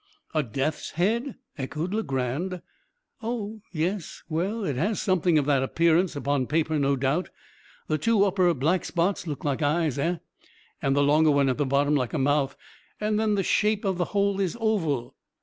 "A 0.33 0.41
death's 0.41 0.93
head!" 0.93 1.35
echoed 1.59 1.93
Legrand. 1.93 2.63
"Oh 3.21 3.61
yes 3.71 4.23
well, 4.27 4.65
it 4.65 4.75
has 4.75 4.99
something 4.99 5.37
of 5.37 5.45
that 5.45 5.61
appearance 5.61 6.15
upon 6.15 6.47
paper, 6.47 6.79
no 6.79 6.95
doubt. 6.95 7.29
The 7.87 7.99
two 7.99 8.23
upper 8.23 8.51
black 8.55 8.83
spots 8.83 9.27
look 9.27 9.45
like 9.45 9.61
eyes, 9.61 9.99
eh? 9.99 10.17
and 10.81 10.95
the 10.95 11.03
longer 11.03 11.29
one 11.29 11.49
at 11.49 11.59
the 11.59 11.67
bottom 11.67 11.93
like 11.93 12.13
a 12.13 12.17
mouth 12.17 12.57
and 12.99 13.19
then 13.19 13.35
the 13.35 13.43
shape 13.43 13.85
of 13.85 13.99
the 13.99 14.05
whole 14.05 14.39
is 14.39 14.57
oval." 14.59 15.13